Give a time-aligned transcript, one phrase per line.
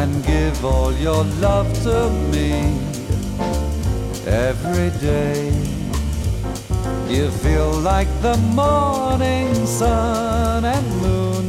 [0.00, 2.52] and give all your love to me
[4.26, 5.50] every day.
[7.08, 11.46] You feel like the morning sun and moon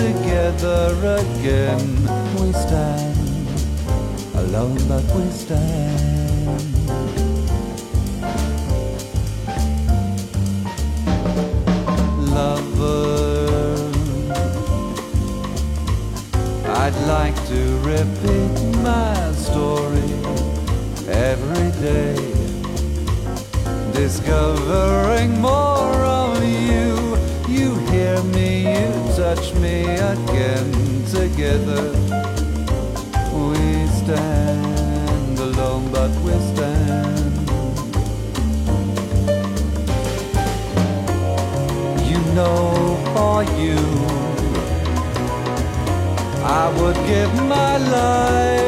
[0.00, 0.84] together
[1.22, 1.86] again.
[2.40, 3.18] We stand
[4.34, 6.62] alone, but we stand.
[12.34, 12.71] Lover,
[16.94, 20.12] I'd like to repeat my story
[21.08, 22.16] every day
[23.92, 27.16] discovering more of you.
[27.48, 30.70] You hear me, you touch me again.
[31.06, 31.92] Together
[33.32, 37.48] we stand alone, but we stand.
[42.06, 44.21] You know, for you,
[46.54, 48.62] I would give my life.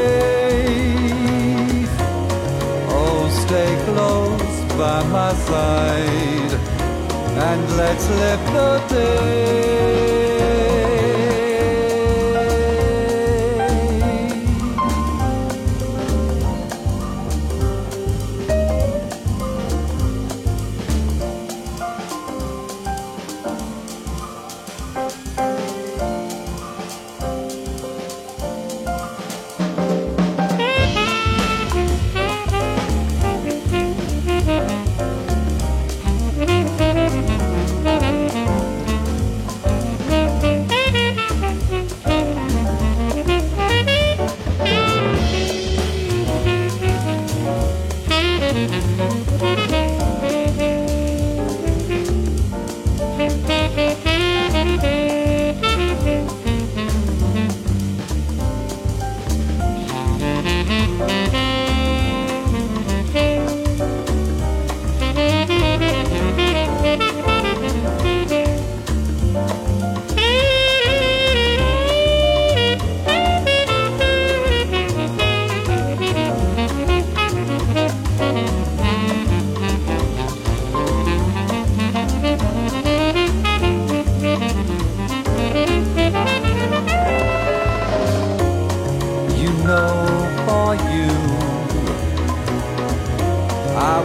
[2.99, 6.53] Oh, stay close by my side
[7.49, 10.24] and let's live the day.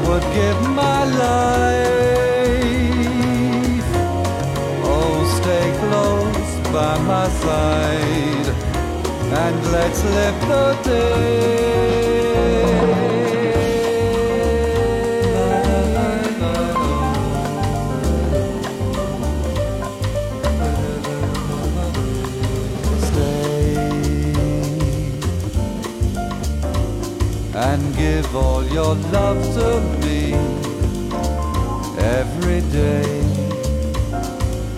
[0.08, 1.90] Would give my life.
[4.94, 8.48] Oh, stay close by my side
[9.44, 11.99] and let's live the day.
[27.60, 30.34] And give all your love to me
[32.18, 33.20] every day.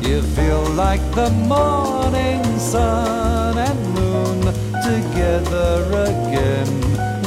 [0.02, 4.42] You feel like the morning sun and moon
[4.90, 5.76] together
[6.10, 6.72] again.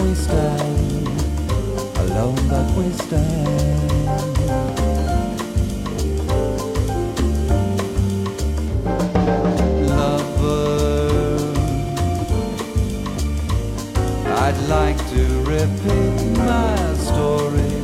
[0.02, 1.08] We stand
[1.98, 3.93] alone, but we stand.
[14.46, 16.76] I'd like to repeat my
[17.08, 17.76] story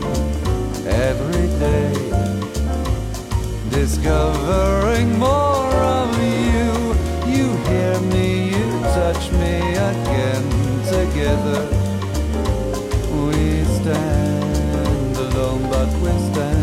[0.84, 1.94] every day,
[3.70, 6.92] discovering more of you.
[7.32, 10.44] You hear me, you touch me again.
[10.84, 11.60] Together
[13.24, 16.60] we stand alone, but we stand.